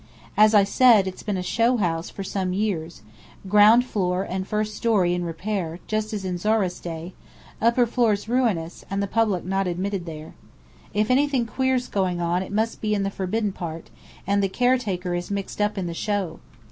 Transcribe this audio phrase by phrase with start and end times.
[0.35, 3.03] As I said, it's been a 'show' house, for some years
[3.47, 7.13] ground floor and first story in repair, just as in Zohra's day
[7.61, 10.33] upper floors ruinous, and the public not admitted there.
[10.91, 13.91] If anything queer's going on, it must be in the forbidden part:
[14.25, 16.39] and the caretaker is mixed up in the show.